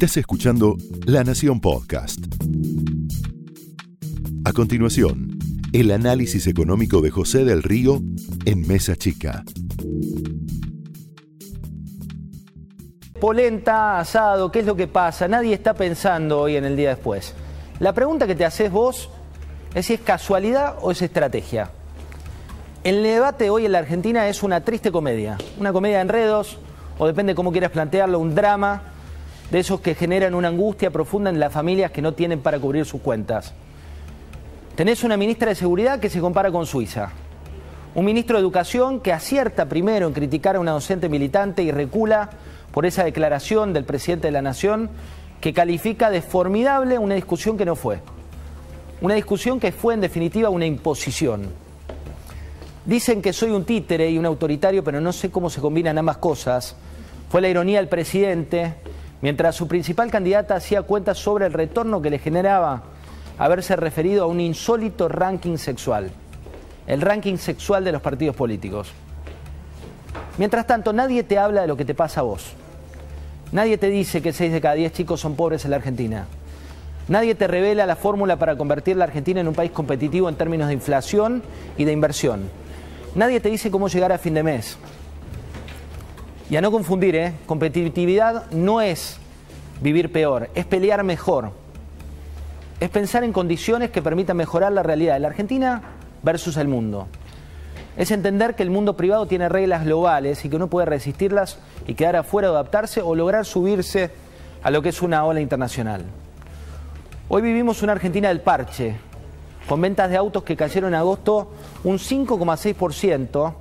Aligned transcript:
Estás 0.00 0.18
escuchando 0.18 0.76
La 1.06 1.24
Nación 1.24 1.60
Podcast. 1.60 2.20
A 4.44 4.52
continuación, 4.52 5.36
el 5.72 5.90
análisis 5.90 6.46
económico 6.46 7.00
de 7.00 7.10
José 7.10 7.44
del 7.44 7.64
Río 7.64 8.00
en 8.44 8.64
Mesa 8.68 8.94
Chica. 8.94 9.42
Polenta, 13.20 13.98
asado, 13.98 14.52
¿qué 14.52 14.60
es 14.60 14.66
lo 14.66 14.76
que 14.76 14.86
pasa? 14.86 15.26
Nadie 15.26 15.52
está 15.52 15.74
pensando 15.74 16.42
hoy 16.42 16.54
en 16.54 16.64
el 16.64 16.76
día 16.76 16.90
después. 16.90 17.34
La 17.80 17.92
pregunta 17.92 18.28
que 18.28 18.36
te 18.36 18.44
haces 18.44 18.70
vos 18.70 19.10
es 19.74 19.86
si 19.86 19.94
es 19.94 20.00
casualidad 20.00 20.76
o 20.80 20.92
es 20.92 21.02
estrategia. 21.02 21.72
El 22.84 23.02
debate 23.02 23.50
hoy 23.50 23.66
en 23.66 23.72
la 23.72 23.80
Argentina 23.80 24.28
es 24.28 24.44
una 24.44 24.60
triste 24.60 24.92
comedia, 24.92 25.38
una 25.58 25.72
comedia 25.72 25.96
de 25.96 26.02
enredos, 26.02 26.56
o 26.98 27.06
depende 27.08 27.34
cómo 27.34 27.50
quieras 27.50 27.72
plantearlo, 27.72 28.20
un 28.20 28.36
drama 28.36 28.94
de 29.50 29.58
esos 29.58 29.80
que 29.80 29.94
generan 29.94 30.34
una 30.34 30.48
angustia 30.48 30.90
profunda 30.90 31.30
en 31.30 31.40
las 31.40 31.52
familias 31.52 31.90
que 31.90 32.02
no 32.02 32.12
tienen 32.12 32.40
para 32.40 32.58
cubrir 32.58 32.84
sus 32.84 33.00
cuentas. 33.00 33.54
Tenés 34.74 35.02
una 35.04 35.16
ministra 35.16 35.48
de 35.48 35.54
Seguridad 35.54 36.00
que 36.00 36.10
se 36.10 36.20
compara 36.20 36.50
con 36.50 36.66
Suiza, 36.66 37.10
un 37.94 38.04
ministro 38.04 38.36
de 38.36 38.42
Educación 38.42 39.00
que 39.00 39.12
acierta 39.12 39.68
primero 39.68 40.06
en 40.06 40.12
criticar 40.12 40.56
a 40.56 40.60
una 40.60 40.72
docente 40.72 41.08
militante 41.08 41.62
y 41.62 41.72
recula 41.72 42.30
por 42.72 42.86
esa 42.86 43.04
declaración 43.04 43.72
del 43.72 43.84
presidente 43.84 44.28
de 44.28 44.32
la 44.32 44.42
Nación 44.42 44.90
que 45.40 45.52
califica 45.52 46.10
de 46.10 46.22
formidable 46.22 46.98
una 46.98 47.14
discusión 47.14 47.56
que 47.56 47.64
no 47.64 47.74
fue. 47.74 48.00
Una 49.00 49.14
discusión 49.14 49.58
que 49.58 49.72
fue 49.72 49.94
en 49.94 50.00
definitiva 50.00 50.48
una 50.48 50.66
imposición. 50.66 51.48
Dicen 52.84 53.22
que 53.22 53.32
soy 53.32 53.50
un 53.50 53.64
títere 53.64 54.10
y 54.10 54.18
un 54.18 54.26
autoritario, 54.26 54.82
pero 54.84 55.00
no 55.00 55.12
sé 55.12 55.30
cómo 55.30 55.50
se 55.50 55.60
combinan 55.60 55.98
ambas 55.98 56.18
cosas. 56.18 56.76
Fue 57.28 57.40
la 57.40 57.48
ironía 57.48 57.78
del 57.78 57.88
presidente 57.88 58.74
mientras 59.22 59.56
su 59.56 59.68
principal 59.68 60.10
candidata 60.10 60.56
hacía 60.56 60.82
cuentas 60.82 61.18
sobre 61.18 61.46
el 61.46 61.52
retorno 61.52 62.02
que 62.02 62.10
le 62.10 62.18
generaba 62.18 62.82
haberse 63.38 63.76
referido 63.76 64.24
a 64.24 64.26
un 64.26 64.40
insólito 64.40 65.08
ranking 65.08 65.56
sexual, 65.56 66.10
el 66.86 67.00
ranking 67.00 67.36
sexual 67.36 67.84
de 67.84 67.92
los 67.92 68.02
partidos 68.02 68.34
políticos. 68.34 68.92
Mientras 70.38 70.66
tanto, 70.66 70.92
nadie 70.92 71.22
te 71.22 71.38
habla 71.38 71.62
de 71.62 71.66
lo 71.66 71.76
que 71.76 71.84
te 71.84 71.94
pasa 71.94 72.20
a 72.20 72.24
vos. 72.24 72.52
Nadie 73.50 73.78
te 73.78 73.88
dice 73.88 74.20
que 74.22 74.32
6 74.32 74.52
de 74.52 74.60
cada 74.60 74.74
10 74.74 74.92
chicos 74.92 75.20
son 75.20 75.34
pobres 75.34 75.64
en 75.64 75.70
la 75.70 75.78
Argentina. 75.78 76.26
Nadie 77.08 77.34
te 77.34 77.46
revela 77.46 77.86
la 77.86 77.96
fórmula 77.96 78.36
para 78.36 78.56
convertir 78.56 78.96
la 78.96 79.04
Argentina 79.04 79.40
en 79.40 79.48
un 79.48 79.54
país 79.54 79.70
competitivo 79.70 80.28
en 80.28 80.34
términos 80.34 80.68
de 80.68 80.74
inflación 80.74 81.42
y 81.78 81.84
de 81.84 81.92
inversión. 81.92 82.50
Nadie 83.14 83.40
te 83.40 83.48
dice 83.48 83.70
cómo 83.70 83.88
llegar 83.88 84.12
a 84.12 84.18
fin 84.18 84.34
de 84.34 84.42
mes. 84.42 84.76
Y 86.50 86.56
a 86.56 86.60
no 86.62 86.70
confundir, 86.70 87.14
¿eh? 87.14 87.34
competitividad 87.46 88.50
no 88.50 88.80
es 88.80 89.18
vivir 89.82 90.10
peor, 90.10 90.48
es 90.54 90.64
pelear 90.64 91.04
mejor. 91.04 91.52
Es 92.80 92.88
pensar 92.90 93.24
en 93.24 93.32
condiciones 93.32 93.90
que 93.90 94.00
permitan 94.00 94.36
mejorar 94.36 94.72
la 94.72 94.82
realidad 94.82 95.14
de 95.14 95.20
la 95.20 95.28
Argentina 95.28 95.82
versus 96.22 96.56
el 96.56 96.68
mundo. 96.68 97.06
Es 97.96 98.12
entender 98.12 98.54
que 98.54 98.62
el 98.62 98.70
mundo 98.70 98.96
privado 98.96 99.26
tiene 99.26 99.48
reglas 99.48 99.84
globales 99.84 100.44
y 100.44 100.48
que 100.48 100.56
uno 100.56 100.68
puede 100.68 100.86
resistirlas 100.86 101.58
y 101.86 101.94
quedar 101.94 102.16
afuera 102.16 102.50
o 102.50 102.54
adaptarse 102.54 103.02
o 103.02 103.14
lograr 103.14 103.44
subirse 103.44 104.10
a 104.62 104.70
lo 104.70 104.80
que 104.80 104.90
es 104.90 105.02
una 105.02 105.24
ola 105.24 105.40
internacional. 105.40 106.04
Hoy 107.28 107.42
vivimos 107.42 107.82
una 107.82 107.92
Argentina 107.92 108.28
del 108.28 108.40
parche, 108.40 108.96
con 109.68 109.80
ventas 109.80 110.08
de 110.08 110.16
autos 110.16 110.44
que 110.44 110.56
cayeron 110.56 110.94
en 110.94 111.00
agosto 111.00 111.50
un 111.84 111.98
5,6%, 111.98 113.54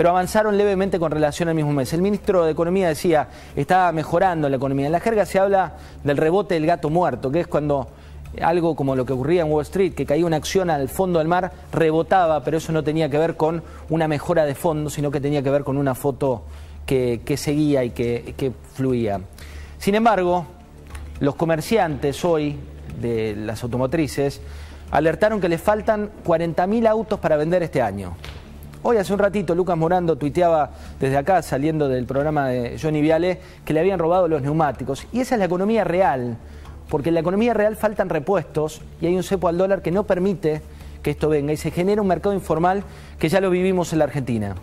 pero 0.00 0.08
avanzaron 0.08 0.56
levemente 0.56 0.98
con 0.98 1.10
relación 1.10 1.50
al 1.50 1.54
mismo 1.54 1.74
mes. 1.74 1.92
El 1.92 2.00
ministro 2.00 2.46
de 2.46 2.52
Economía 2.52 2.88
decía, 2.88 3.28
está 3.54 3.92
mejorando 3.92 4.48
la 4.48 4.56
economía. 4.56 4.86
En 4.86 4.92
la 4.92 5.00
jerga 5.00 5.26
se 5.26 5.38
habla 5.38 5.74
del 6.02 6.16
rebote 6.16 6.54
del 6.54 6.64
gato 6.64 6.88
muerto, 6.88 7.30
que 7.30 7.40
es 7.40 7.46
cuando 7.46 7.86
algo 8.40 8.74
como 8.74 8.96
lo 8.96 9.04
que 9.04 9.12
ocurría 9.12 9.42
en 9.42 9.52
Wall 9.52 9.60
Street, 9.60 9.92
que 9.92 10.06
caía 10.06 10.24
una 10.24 10.38
acción 10.38 10.70
al 10.70 10.88
fondo 10.88 11.18
del 11.18 11.28
mar, 11.28 11.52
rebotaba, 11.70 12.42
pero 12.42 12.56
eso 12.56 12.72
no 12.72 12.82
tenía 12.82 13.10
que 13.10 13.18
ver 13.18 13.36
con 13.36 13.62
una 13.90 14.08
mejora 14.08 14.46
de 14.46 14.54
fondo, 14.54 14.88
sino 14.88 15.10
que 15.10 15.20
tenía 15.20 15.42
que 15.42 15.50
ver 15.50 15.64
con 15.64 15.76
una 15.76 15.94
foto 15.94 16.44
que, 16.86 17.20
seguía 17.36 17.84
y 17.84 17.90
que, 17.90 18.32
que 18.38 18.52
fluía. 18.72 19.20
Sin 19.76 19.94
embargo, 19.96 20.46
los 21.18 21.34
comerciantes 21.34 22.24
hoy 22.24 22.58
de 23.02 23.36
las 23.36 23.62
automotrices 23.62 24.40
alertaron 24.92 25.42
que 25.42 25.50
les 25.50 25.60
faltan 25.60 26.10
40.000 26.24 26.88
autos 26.88 27.20
para 27.20 27.36
vender 27.36 27.62
este 27.62 27.82
año. 27.82 28.16
Hoy 28.82 28.96
hace 28.96 29.12
un 29.12 29.18
ratito 29.18 29.54
Lucas 29.54 29.76
Morando 29.76 30.16
tuiteaba 30.16 30.70
desde 30.98 31.18
acá, 31.18 31.42
saliendo 31.42 31.86
del 31.86 32.06
programa 32.06 32.48
de 32.48 32.78
Johnny 32.80 33.02
Viale, 33.02 33.38
que 33.62 33.74
le 33.74 33.80
habían 33.80 33.98
robado 33.98 34.26
los 34.26 34.40
neumáticos. 34.40 35.06
Y 35.12 35.20
esa 35.20 35.34
es 35.34 35.38
la 35.38 35.44
economía 35.44 35.84
real, 35.84 36.38
porque 36.88 37.10
en 37.10 37.14
la 37.14 37.20
economía 37.20 37.52
real 37.52 37.76
faltan 37.76 38.08
repuestos 38.08 38.80
y 39.02 39.06
hay 39.06 39.14
un 39.14 39.22
cepo 39.22 39.48
al 39.48 39.58
dólar 39.58 39.82
que 39.82 39.90
no 39.90 40.04
permite 40.04 40.62
que 41.02 41.10
esto 41.10 41.28
venga 41.28 41.52
y 41.52 41.58
se 41.58 41.70
genera 41.70 42.00
un 42.00 42.08
mercado 42.08 42.34
informal 42.34 42.82
que 43.18 43.28
ya 43.28 43.42
lo 43.42 43.50
vivimos 43.50 43.92
en 43.92 43.98
la 43.98 44.06
Argentina. 44.06 44.54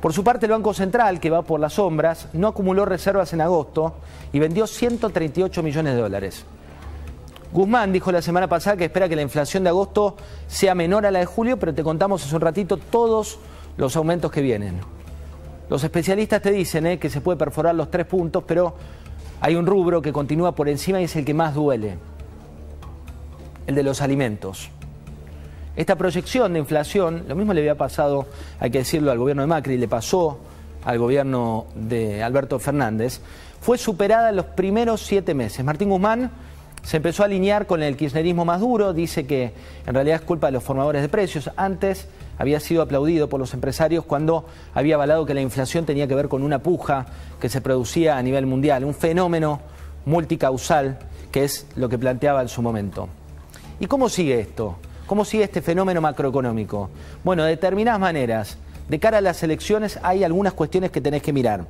Por 0.00 0.12
su 0.12 0.24
parte, 0.24 0.46
el 0.46 0.52
Banco 0.52 0.74
Central, 0.74 1.20
que 1.20 1.30
va 1.30 1.42
por 1.42 1.60
las 1.60 1.74
sombras, 1.74 2.28
no 2.32 2.48
acumuló 2.48 2.84
reservas 2.86 3.32
en 3.32 3.40
agosto 3.40 3.98
y 4.32 4.40
vendió 4.40 4.66
138 4.66 5.62
millones 5.62 5.94
de 5.94 6.00
dólares. 6.00 6.44
Guzmán 7.52 7.92
dijo 7.92 8.10
la 8.12 8.22
semana 8.22 8.48
pasada 8.48 8.76
que 8.76 8.86
espera 8.86 9.08
que 9.08 9.16
la 9.16 9.22
inflación 9.22 9.64
de 9.64 9.70
agosto 9.70 10.16
sea 10.46 10.74
menor 10.74 11.06
a 11.06 11.10
la 11.10 11.20
de 11.20 11.26
julio, 11.26 11.58
pero 11.58 11.72
te 11.74 11.82
contamos 11.82 12.24
hace 12.24 12.34
un 12.34 12.40
ratito 12.40 12.76
todos 12.76 13.38
los 13.76 13.96
aumentos 13.96 14.30
que 14.30 14.42
vienen. 14.42 14.80
Los 15.68 15.82
especialistas 15.82 16.42
te 16.42 16.50
dicen 16.50 16.86
eh, 16.86 16.98
que 16.98 17.10
se 17.10 17.20
puede 17.20 17.38
perforar 17.38 17.74
los 17.74 17.90
tres 17.90 18.06
puntos, 18.06 18.44
pero 18.46 18.74
hay 19.40 19.56
un 19.56 19.66
rubro 19.66 20.00
que 20.00 20.12
continúa 20.12 20.54
por 20.54 20.68
encima 20.68 21.00
y 21.00 21.04
es 21.04 21.16
el 21.16 21.24
que 21.24 21.34
más 21.34 21.54
duele, 21.54 21.98
el 23.66 23.74
de 23.74 23.82
los 23.82 24.00
alimentos. 24.00 24.70
Esta 25.74 25.96
proyección 25.96 26.52
de 26.54 26.58
inflación, 26.58 27.24
lo 27.28 27.34
mismo 27.34 27.52
le 27.52 27.60
había 27.60 27.76
pasado, 27.76 28.26
hay 28.60 28.70
que 28.70 28.78
decirlo, 28.78 29.10
al 29.10 29.18
gobierno 29.18 29.42
de 29.42 29.48
Macri, 29.48 29.76
le 29.76 29.88
pasó 29.88 30.38
al 30.84 30.98
gobierno 30.98 31.66
de 31.74 32.22
Alberto 32.22 32.58
Fernández, 32.58 33.20
fue 33.60 33.76
superada 33.76 34.30
en 34.30 34.36
los 34.36 34.46
primeros 34.46 35.02
siete 35.02 35.34
meses. 35.34 35.64
Martín 35.64 35.90
Guzmán 35.90 36.30
se 36.86 36.98
empezó 36.98 37.24
a 37.24 37.26
alinear 37.26 37.66
con 37.66 37.82
el 37.82 37.96
kirchnerismo 37.96 38.44
más 38.44 38.60
duro, 38.60 38.92
dice 38.92 39.26
que 39.26 39.52
en 39.86 39.92
realidad 39.92 40.20
es 40.20 40.22
culpa 40.22 40.46
de 40.46 40.52
los 40.52 40.62
formadores 40.62 41.02
de 41.02 41.08
precios. 41.08 41.50
Antes 41.56 42.06
había 42.38 42.60
sido 42.60 42.80
aplaudido 42.80 43.28
por 43.28 43.40
los 43.40 43.52
empresarios 43.54 44.04
cuando 44.04 44.46
había 44.72 44.94
avalado 44.94 45.26
que 45.26 45.34
la 45.34 45.40
inflación 45.40 45.84
tenía 45.84 46.06
que 46.06 46.14
ver 46.14 46.28
con 46.28 46.44
una 46.44 46.60
puja 46.60 47.06
que 47.40 47.48
se 47.48 47.60
producía 47.60 48.16
a 48.16 48.22
nivel 48.22 48.46
mundial, 48.46 48.84
un 48.84 48.94
fenómeno 48.94 49.58
multicausal 50.04 51.00
que 51.32 51.42
es 51.42 51.66
lo 51.74 51.88
que 51.88 51.98
planteaba 51.98 52.40
en 52.40 52.48
su 52.48 52.62
momento. 52.62 53.08
¿Y 53.80 53.86
cómo 53.86 54.08
sigue 54.08 54.38
esto? 54.38 54.76
¿Cómo 55.08 55.24
sigue 55.24 55.42
este 55.42 55.62
fenómeno 55.62 56.00
macroeconómico? 56.00 56.90
Bueno, 57.24 57.42
de 57.42 57.50
determinadas 57.50 57.98
maneras. 57.98 58.58
De 58.88 59.00
cara 59.00 59.18
a 59.18 59.22
las 59.22 59.42
elecciones 59.42 59.98
hay 60.04 60.22
algunas 60.22 60.52
cuestiones 60.52 60.92
que 60.92 61.00
tenés 61.00 61.22
que 61.22 61.32
mirar. 61.32 61.66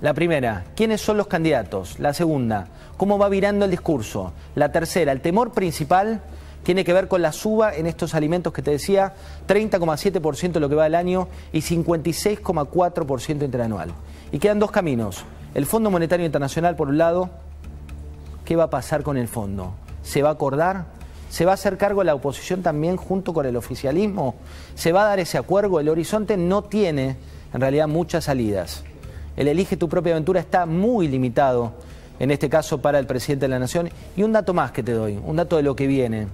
La 0.00 0.14
primera, 0.14 0.64
¿quiénes 0.74 1.02
son 1.02 1.18
los 1.18 1.26
candidatos? 1.26 1.98
La 1.98 2.14
segunda, 2.14 2.68
¿cómo 2.96 3.18
va 3.18 3.28
virando 3.28 3.66
el 3.66 3.70
discurso? 3.70 4.32
La 4.54 4.72
tercera, 4.72 5.12
el 5.12 5.20
temor 5.20 5.52
principal 5.52 6.22
tiene 6.62 6.86
que 6.86 6.94
ver 6.94 7.06
con 7.06 7.20
la 7.20 7.32
suba 7.32 7.74
en 7.74 7.86
estos 7.86 8.14
alimentos 8.14 8.54
que 8.54 8.62
te 8.62 8.70
decía, 8.70 9.12
30,7% 9.46 10.58
lo 10.58 10.70
que 10.70 10.74
va 10.74 10.84
del 10.84 10.94
año 10.94 11.28
y 11.52 11.58
56,4% 11.58 13.44
interanual. 13.44 13.92
Y 14.32 14.38
quedan 14.38 14.58
dos 14.58 14.70
caminos. 14.70 15.26
El 15.52 15.66
Fondo 15.66 15.90
Monetario 15.90 16.24
Internacional, 16.24 16.76
por 16.76 16.88
un 16.88 16.96
lado, 16.96 17.28
¿qué 18.46 18.56
va 18.56 18.64
a 18.64 18.70
pasar 18.70 19.02
con 19.02 19.18
el 19.18 19.28
fondo? 19.28 19.74
¿Se 20.02 20.22
va 20.22 20.30
a 20.30 20.32
acordar? 20.32 20.86
¿Se 21.28 21.44
va 21.44 21.50
a 21.50 21.54
hacer 21.54 21.76
cargo 21.76 22.04
la 22.04 22.14
oposición 22.14 22.62
también 22.62 22.96
junto 22.96 23.34
con 23.34 23.44
el 23.44 23.54
oficialismo? 23.54 24.36
¿Se 24.74 24.92
va 24.92 25.02
a 25.02 25.08
dar 25.08 25.20
ese 25.20 25.36
acuerdo? 25.36 25.78
El 25.78 25.90
horizonte 25.90 26.38
no 26.38 26.62
tiene 26.62 27.16
en 27.52 27.60
realidad 27.60 27.86
muchas 27.86 28.24
salidas 28.24 28.84
el 29.36 29.48
elige 29.48 29.76
tu 29.76 29.88
propia 29.88 30.12
aventura 30.12 30.40
está 30.40 30.66
muy 30.66 31.08
limitado, 31.08 31.72
en 32.18 32.30
este 32.30 32.48
caso 32.48 32.80
para 32.80 32.98
el 32.98 33.06
presidente 33.06 33.46
de 33.46 33.50
la 33.50 33.58
Nación. 33.58 33.90
Y 34.16 34.22
un 34.22 34.32
dato 34.32 34.54
más 34.54 34.72
que 34.72 34.82
te 34.82 34.92
doy, 34.92 35.18
un 35.24 35.36
dato 35.36 35.56
de 35.56 35.62
lo 35.62 35.76
que 35.76 35.86
viene. 35.86 36.28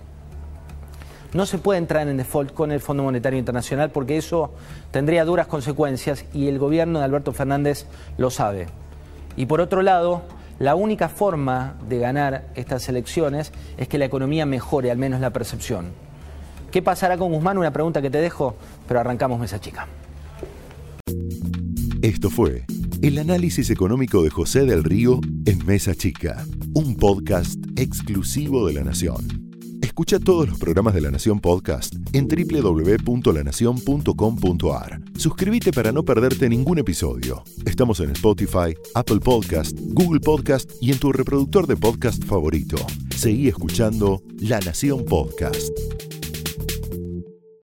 No 1.32 1.44
se 1.44 1.58
puede 1.58 1.78
entrar 1.78 2.08
en 2.08 2.16
default 2.16 2.52
con 2.54 2.72
el 2.72 2.80
Fondo 2.80 3.02
Monetario 3.02 3.38
Internacional 3.38 3.90
porque 3.90 4.16
eso 4.16 4.52
tendría 4.90 5.24
duras 5.24 5.46
consecuencias 5.46 6.24
y 6.32 6.48
el 6.48 6.58
gobierno 6.58 6.98
de 6.98 7.04
Alberto 7.04 7.32
Fernández 7.32 7.86
lo 8.16 8.30
sabe. 8.30 8.68
Y 9.36 9.46
por 9.46 9.60
otro 9.60 9.82
lado, 9.82 10.22
la 10.58 10.74
única 10.74 11.08
forma 11.10 11.74
de 11.88 11.98
ganar 11.98 12.46
estas 12.54 12.88
elecciones 12.88 13.52
es 13.76 13.88
que 13.88 13.98
la 13.98 14.06
economía 14.06 14.46
mejore, 14.46 14.90
al 14.90 14.96
menos 14.96 15.20
la 15.20 15.30
percepción. 15.30 15.92
¿Qué 16.70 16.80
pasará 16.80 17.18
con 17.18 17.32
Guzmán? 17.32 17.58
Una 17.58 17.70
pregunta 17.70 18.00
que 18.00 18.10
te 18.10 18.18
dejo, 18.18 18.56
pero 18.88 19.00
arrancamos 19.00 19.38
mesa 19.38 19.60
chica. 19.60 19.86
Esto 22.02 22.30
fue 22.30 22.64
el 23.02 23.18
análisis 23.18 23.68
económico 23.70 24.22
de 24.22 24.30
José 24.30 24.64
del 24.64 24.84
Río 24.84 25.20
en 25.44 25.66
Mesa 25.66 25.94
Chica, 25.94 26.46
un 26.74 26.96
podcast 26.96 27.58
exclusivo 27.76 28.66
de 28.66 28.72
la 28.74 28.84
Nación. 28.84 29.42
Escucha 29.82 30.18
todos 30.18 30.48
los 30.48 30.58
programas 30.58 30.94
de 30.94 31.02
La 31.02 31.10
Nación 31.10 31.40
Podcast 31.40 31.94
en 32.12 32.28
www.lanacion.com.ar. 32.28 35.02
Suscríbete 35.16 35.72
para 35.72 35.90
no 35.92 36.04
perderte 36.04 36.48
ningún 36.48 36.78
episodio. 36.78 37.44
Estamos 37.64 38.00
en 38.00 38.10
Spotify, 38.10 38.74
Apple 38.94 39.20
Podcast, 39.20 39.78
Google 39.80 40.20
Podcast 40.20 40.70
y 40.80 40.92
en 40.92 40.98
tu 40.98 41.12
reproductor 41.12 41.66
de 41.66 41.76
podcast 41.76 42.24
favorito. 42.24 42.76
Seguí 43.14 43.48
escuchando 43.48 44.22
La 44.38 44.60
Nación 44.60 45.04
Podcast. 45.04 45.70